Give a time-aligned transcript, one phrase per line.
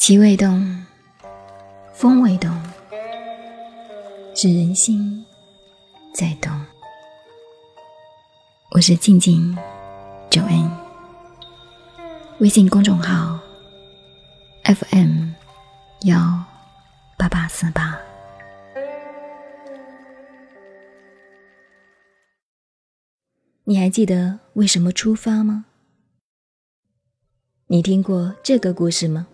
[0.00, 0.86] 气未动，
[1.92, 2.50] 风未动，
[4.34, 5.22] 是人心
[6.14, 6.50] 在动。
[8.70, 9.54] 我是静静
[10.30, 10.70] 九恩，
[12.38, 13.38] 微信公众号
[14.64, 15.32] FM
[16.06, 16.44] 幺
[17.18, 18.00] 八八四八。
[23.64, 25.66] 你还记得为什么出发吗？
[27.66, 29.26] 你听过这个故事吗？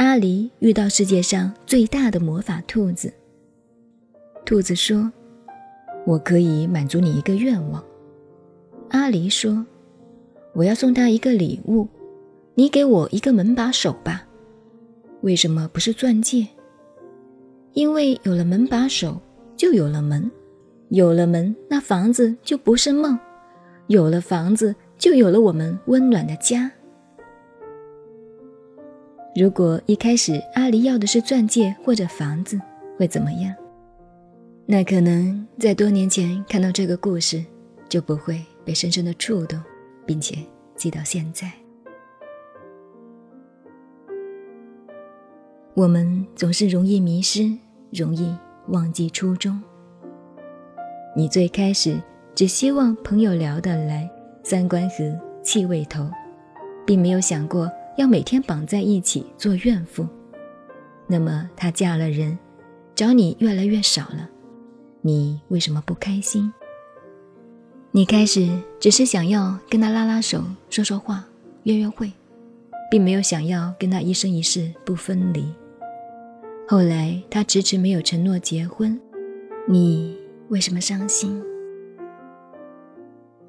[0.00, 3.12] 阿狸遇到世界上最大的魔法兔子。
[4.46, 5.12] 兔子说
[6.06, 7.84] ：“我可以满足你一个愿望。”
[8.88, 9.66] 阿狸说
[10.56, 11.86] ：“我要送他一个礼物，
[12.54, 14.26] 你给我一个门把手吧。”
[15.20, 16.46] 为什么不是钻戒？
[17.74, 19.20] 因为有了门把手，
[19.54, 20.30] 就有了门；
[20.88, 23.18] 有了门，那房子就不是梦；
[23.88, 26.72] 有了房子，就有了我们温暖的家。
[29.36, 32.60] 如果一开始阿离要的是钻戒或者房子，
[32.98, 33.54] 会怎么样？
[34.66, 37.44] 那可能在多年前看到这个故事，
[37.88, 39.60] 就不会被深深的触动，
[40.04, 40.36] 并且
[40.74, 41.50] 记到现在。
[45.74, 47.56] 我们总是容易迷失，
[47.92, 48.36] 容易
[48.68, 49.62] 忘记初衷。
[51.16, 52.00] 你最开始
[52.34, 54.10] 只希望朋友聊得来，
[54.42, 56.10] 三观合，气味投，
[56.84, 57.70] 并没有想过。
[58.00, 60.06] 要每天绑在一起做怨妇，
[61.06, 62.38] 那么她嫁了人，
[62.94, 64.26] 找你越来越少了，
[65.02, 66.50] 你为什么不开心？
[67.90, 68.48] 你开始
[68.80, 71.26] 只是想要跟他拉拉手、说说话、
[71.64, 72.10] 约约会，
[72.90, 75.44] 并没有想要跟他一生一世不分离。
[76.66, 78.98] 后来他迟迟没有承诺结婚，
[79.68, 80.16] 你
[80.48, 81.38] 为什么伤心？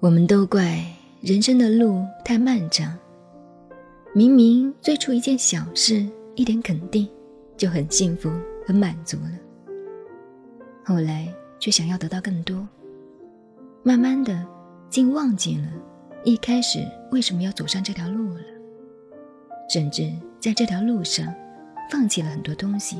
[0.00, 0.82] 我们都怪
[1.20, 2.96] 人生的路太漫长。
[4.18, 7.08] 明明最初一件小事，一点肯定，
[7.56, 8.28] 就很幸福、
[8.66, 9.30] 很满足了。
[10.84, 12.66] 后来却想要得到更多，
[13.84, 14.44] 慢慢的
[14.90, 15.68] 竟忘记了
[16.24, 16.80] 一开始
[17.12, 18.42] 为什么要走上这条路了，
[19.70, 21.32] 甚至在这条路上
[21.88, 22.96] 放弃了很多东西。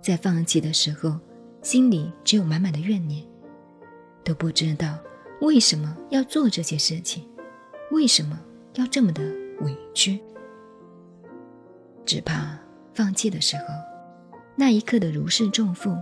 [0.00, 1.18] 在放弃的时候，
[1.60, 3.26] 心里只有满满的怨念，
[4.22, 4.96] 都不知道
[5.40, 7.24] 为什么要做这些事情，
[7.90, 8.38] 为什么
[8.74, 9.37] 要这么的。
[9.60, 10.20] 委屈，
[12.04, 12.58] 只怕
[12.94, 13.64] 放弃的时候，
[14.56, 15.96] 那一刻的如释重负，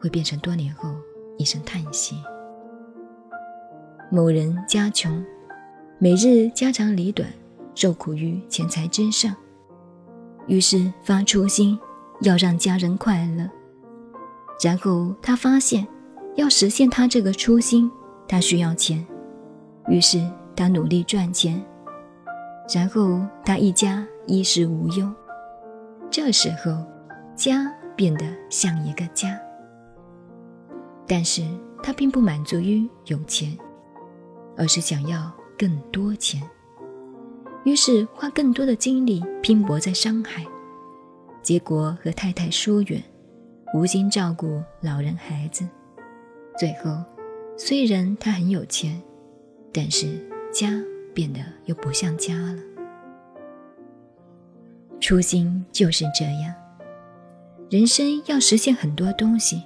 [0.00, 0.90] 会变成多年后
[1.36, 2.16] 一声叹息。
[4.10, 5.24] 某人家穷，
[5.98, 7.28] 每日家长里短，
[7.74, 9.34] 受苦于钱财之上，
[10.46, 11.78] 于是发初心
[12.20, 13.48] 要让家人快乐。
[14.62, 15.86] 然后他发现，
[16.36, 17.90] 要实现他这个初心，
[18.28, 19.04] 他需要钱，
[19.88, 20.20] 于是
[20.54, 21.62] 他努力赚钱。
[22.74, 25.06] 然后他一家衣食无忧，
[26.10, 26.84] 这时候
[27.36, 29.38] 家变得像一个家。
[31.06, 31.42] 但是
[31.82, 33.56] 他并不满足于有钱，
[34.56, 36.40] 而是想要更多钱，
[37.64, 40.46] 于是花更多的精力拼搏在上海，
[41.42, 43.02] 结果和太太疏远，
[43.74, 45.66] 无心照顾老人孩子。
[46.56, 47.02] 最后，
[47.58, 49.02] 虽然他很有钱，
[49.72, 50.06] 但是
[50.52, 50.72] 家。
[51.14, 52.58] 变得又不像家了。
[55.00, 56.54] 初心就是这样，
[57.70, 59.62] 人生要实现很多东西，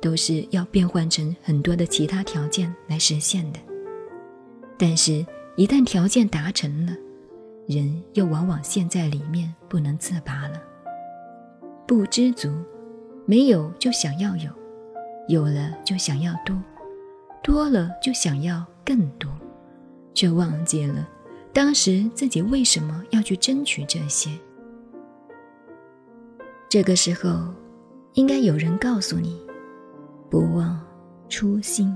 [0.00, 3.60] 都是要变换成很多的其他条件来实现的。
[4.76, 6.92] 但是，一旦条件达成了，
[7.66, 10.60] 人又往往陷在里面不能自拔了。
[11.86, 12.52] 不知足，
[13.24, 14.50] 没有就想要有，
[15.28, 16.60] 有了就想要多，
[17.42, 19.30] 多了就想要更多。
[20.16, 21.06] 却忘记了，
[21.52, 24.30] 当时自己为什么要去争取这些。
[26.70, 27.52] 这个时候，
[28.14, 29.38] 应该有人告诉你：
[30.30, 30.80] 不忘
[31.28, 31.94] 初心。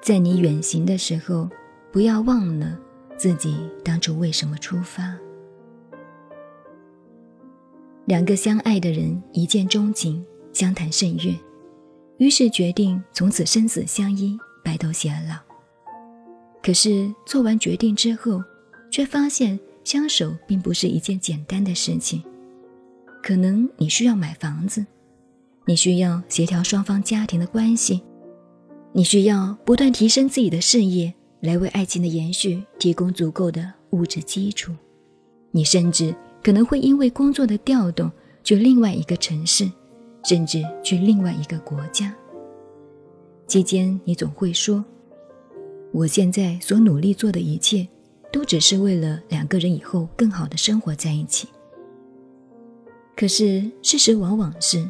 [0.00, 1.50] 在你远行的时候，
[1.90, 2.78] 不要忘了
[3.16, 5.12] 自己当初为什么出发。
[8.04, 11.34] 两个相爱的人一见钟情，相谈甚悦，
[12.18, 15.49] 于是决定从此生死相依，白头偕老。
[16.62, 18.42] 可是做完决定之后，
[18.90, 22.22] 却发现相守并不是一件简单的事情。
[23.22, 24.84] 可能你需要买房子，
[25.66, 28.02] 你需要协调双方家庭的关系，
[28.92, 34.72] 你需要不断提升自己的事业，来为爱情的延续提供足够的物质基础。
[35.50, 38.10] 你甚至可能会因为工作的调动
[38.44, 39.70] 去另外一个城市，
[40.24, 42.14] 甚至去另外一个国家。
[43.46, 44.84] 期间，你总会说。
[45.92, 47.86] 我现在所努力做的一切，
[48.32, 51.48] 都只是为了两个人以后更好的生活在一起。
[53.16, 54.88] 可是事实往往是，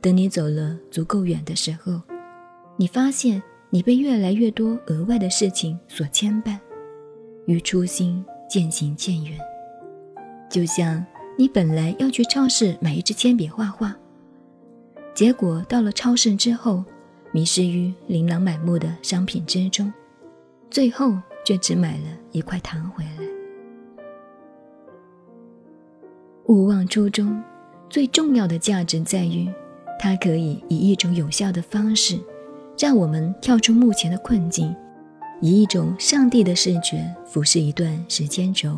[0.00, 2.00] 等你走了足够远的时候，
[2.76, 6.58] 你发现你被越来越多额外的事情所牵绊，
[7.46, 9.38] 与初心渐行渐远。
[10.50, 11.04] 就像
[11.38, 13.94] 你本来要去超市买一支铅笔画画，
[15.14, 16.82] 结果到了超市之后，
[17.30, 19.92] 迷失于琳琅满目的商品之中，
[20.74, 23.24] 最后却只买了一块糖回来。
[26.46, 27.40] 勿忘初衷，
[27.88, 29.48] 最重要的价值在于，
[30.00, 32.18] 它可以以一种有效的方式，
[32.76, 34.74] 让我们跳出目前的困境，
[35.40, 38.76] 以一种上帝的视觉俯视一段时间轴。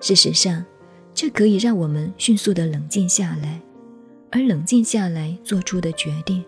[0.00, 0.64] 事实上，
[1.12, 3.60] 这可以让我们迅速的冷静下来，
[4.30, 6.42] 而冷静下来做出的决定，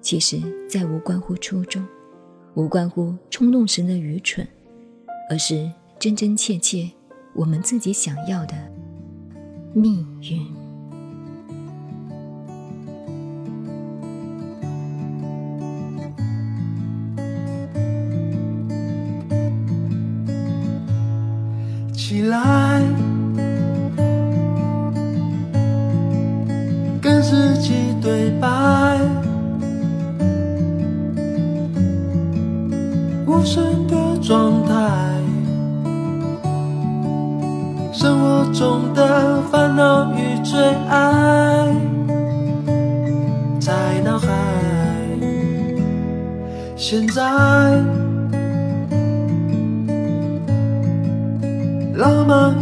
[0.00, 1.86] 其实再无关乎初衷，
[2.54, 4.46] 无关乎冲动时的愚蠢，
[5.30, 6.90] 而是真真切切
[7.32, 8.54] 我们自己想要的。
[9.72, 10.44] 命运，
[21.92, 22.59] 起来，
[37.92, 40.58] 生活中的烦恼与最
[40.88, 41.68] 爱，
[43.60, 44.28] 在脑海。
[46.76, 47.22] 现在，
[51.94, 52.54] 浪漫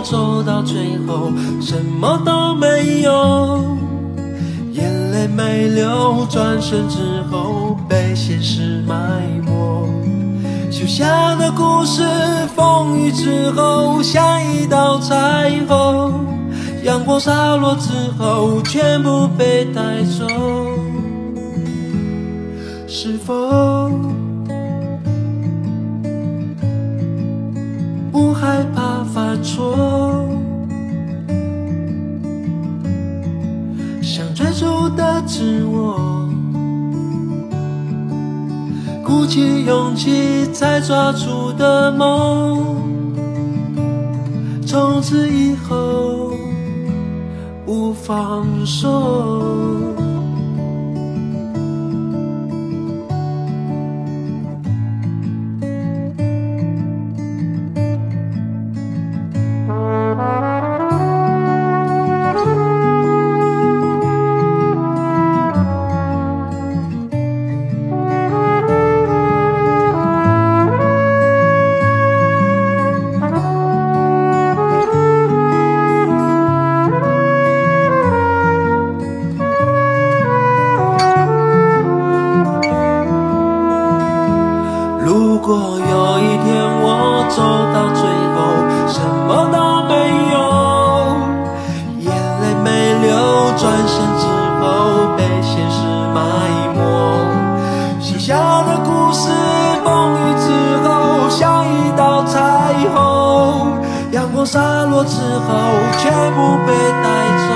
[0.00, 3.64] 走到最后，什么都没有，
[4.72, 8.94] 眼泪没流，转身之后被现实埋
[9.44, 9.88] 没，
[10.70, 12.02] 写下的故事，
[12.54, 16.12] 风雨之后像一道彩虹，
[16.84, 17.88] 阳光洒落之
[18.18, 20.26] 后全部被带走，
[22.86, 23.90] 是否？
[28.12, 30.28] 不害怕犯错，
[34.02, 36.28] 想追逐的自我，
[39.02, 42.76] 鼓起勇气才抓住的梦，
[44.66, 46.34] 从此以后
[47.64, 50.04] 不放手。
[104.46, 105.48] 洒落之后，
[105.98, 106.72] 全部被
[107.02, 107.06] 带
[107.42, 107.48] 走。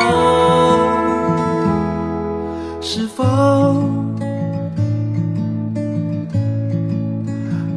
[2.81, 3.25] 是否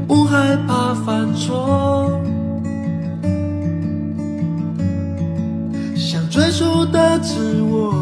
[0.08, 2.10] 不害怕犯错？
[5.96, 7.94] 想追逐的自我，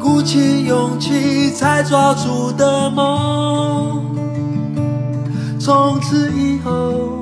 [0.00, 4.02] 鼓起勇气才抓住的梦，
[5.60, 7.17] 从此以后。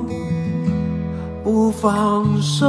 [1.47, 2.67] 不放手。